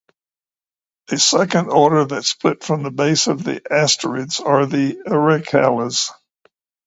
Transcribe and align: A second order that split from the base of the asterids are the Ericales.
A 1.11 1.19
second 1.19 1.69
order 1.69 2.05
that 2.05 2.23
split 2.25 2.63
from 2.63 2.81
the 2.81 2.89
base 2.89 3.27
of 3.27 3.43
the 3.43 3.61
asterids 3.71 4.39
are 4.39 4.65
the 4.65 4.95
Ericales. 5.05 6.09